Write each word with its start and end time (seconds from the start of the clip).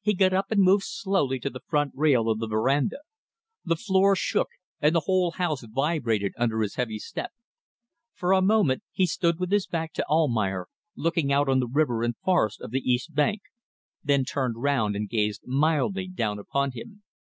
He 0.00 0.14
got 0.14 0.32
up 0.32 0.50
and 0.50 0.62
moved 0.62 0.84
slowly 0.84 1.38
to 1.40 1.50
the 1.50 1.60
front 1.60 1.92
rail 1.94 2.30
of 2.30 2.38
the 2.38 2.46
verandah. 2.46 3.00
The 3.66 3.76
floor 3.76 4.16
shook 4.16 4.48
and 4.80 4.94
the 4.94 5.00
whole 5.04 5.32
house 5.32 5.62
vibrated 5.62 6.32
under 6.38 6.62
his 6.62 6.76
heavy 6.76 6.98
step. 6.98 7.32
For 8.14 8.32
a 8.32 8.40
moment 8.40 8.82
he 8.92 9.04
stood 9.04 9.38
with 9.38 9.52
his 9.52 9.66
back 9.66 9.92
to 9.92 10.08
Almayer, 10.08 10.68
looking 10.96 11.30
out 11.30 11.50
on 11.50 11.60
the 11.60 11.68
river 11.68 12.02
and 12.02 12.16
forest 12.16 12.62
of 12.62 12.70
the 12.70 12.80
east 12.80 13.14
bank, 13.14 13.42
then 14.02 14.24
turned 14.24 14.56
round 14.62 14.96
and 14.96 15.06
gazed 15.06 15.42
mildly 15.46 16.08
down 16.08 16.38
upon 16.38 16.70
him. 16.72 17.02